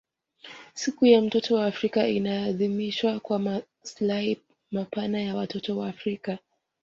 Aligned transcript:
Siku 0.73 1.05
ya 1.05 1.21
mtoto 1.21 1.55
wa 1.55 1.65
Afrika 1.65 2.07
inaadhimishwa 2.07 3.19
kwa 3.19 3.39
maslahi 3.39 4.41
mapana 4.71 5.21
ya 5.21 5.35
watoto 5.35 5.77
wa 5.77 5.87
Afrika 5.89 6.37